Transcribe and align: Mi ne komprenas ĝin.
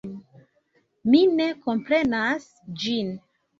Mi 1.11 1.21
ne 1.35 1.47
komprenas 1.67 2.51
ĝin. 2.85 3.15